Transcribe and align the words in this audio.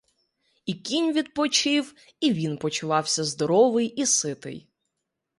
І 0.65 0.73
кінь 0.73 1.13
відпочив, 1.13 1.93
і 2.19 2.31
він 2.33 2.57
почувався 2.57 3.23
здоровий 3.23 3.87
і 3.87 4.05
ситий. 4.05 4.67